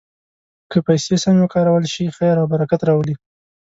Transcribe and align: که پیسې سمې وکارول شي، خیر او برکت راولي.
که 0.71 0.77
پیسې 0.87 1.15
سمې 1.23 1.41
وکارول 1.43 1.83
شي، 1.93 2.05
خیر 2.17 2.35
او 2.41 2.47
برکت 2.53 2.81
راولي. 2.89 3.15